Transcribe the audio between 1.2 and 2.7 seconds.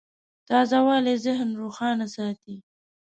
ذهن روښانه ساتي.